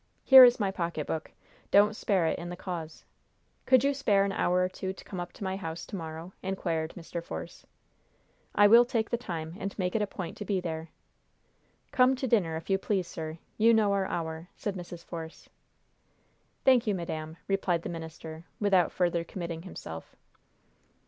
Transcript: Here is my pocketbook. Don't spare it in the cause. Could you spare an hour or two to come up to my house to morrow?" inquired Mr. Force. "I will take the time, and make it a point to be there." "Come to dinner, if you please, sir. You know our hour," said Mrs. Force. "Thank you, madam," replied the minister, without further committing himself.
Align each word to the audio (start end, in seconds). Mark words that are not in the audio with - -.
Here 0.23 0.43
is 0.43 0.59
my 0.59 0.71
pocketbook. 0.71 1.29
Don't 1.69 1.95
spare 1.95 2.25
it 2.25 2.39
in 2.39 2.49
the 2.49 2.55
cause. 2.55 3.05
Could 3.67 3.83
you 3.83 3.93
spare 3.93 4.23
an 4.25 4.31
hour 4.31 4.63
or 4.63 4.67
two 4.67 4.93
to 4.93 5.03
come 5.03 5.19
up 5.19 5.31
to 5.33 5.43
my 5.43 5.55
house 5.57 5.85
to 5.85 5.95
morrow?" 5.95 6.33
inquired 6.41 6.95
Mr. 6.97 7.23
Force. 7.23 7.67
"I 8.55 8.65
will 8.65 8.83
take 8.83 9.11
the 9.11 9.17
time, 9.17 9.53
and 9.59 9.77
make 9.77 9.95
it 9.95 10.01
a 10.01 10.07
point 10.07 10.37
to 10.37 10.43
be 10.45 10.59
there." 10.59 10.89
"Come 11.91 12.15
to 12.15 12.25
dinner, 12.27 12.57
if 12.57 12.67
you 12.67 12.79
please, 12.79 13.05
sir. 13.07 13.37
You 13.59 13.75
know 13.75 13.93
our 13.93 14.07
hour," 14.07 14.47
said 14.57 14.73
Mrs. 14.73 15.05
Force. 15.05 15.49
"Thank 16.65 16.87
you, 16.87 16.95
madam," 16.95 17.37
replied 17.47 17.83
the 17.83 17.89
minister, 17.89 18.45
without 18.59 18.91
further 18.91 19.23
committing 19.23 19.61
himself. 19.61 20.15